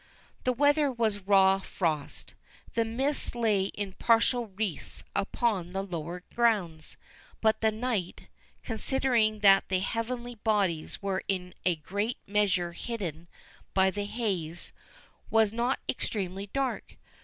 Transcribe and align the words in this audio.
The 0.45 0.51
weather 0.51 0.91
was 0.91 1.17
a 1.17 1.21
raw 1.21 1.59
frost. 1.59 2.33
The 2.73 2.83
mists 2.83 3.35
lay 3.35 3.65
in 3.65 3.93
partial 3.93 4.47
wreaths 4.47 5.03
upon 5.15 5.73
the 5.73 5.83
lower 5.83 6.23
grounds; 6.33 6.97
but 7.39 7.61
the 7.61 7.71
night, 7.71 8.27
considering 8.63 9.41
that 9.41 9.69
the 9.69 9.77
heavenly 9.77 10.33
bodies 10.33 11.03
were 11.03 11.21
in 11.27 11.53
a 11.65 11.75
great 11.75 12.17
measure 12.25 12.71
hidden 12.71 13.27
by 13.75 13.91
the 13.91 14.05
haze, 14.05 14.73
was 15.29 15.53
not 15.53 15.79
extremely 15.87 16.47
dark. 16.47 16.97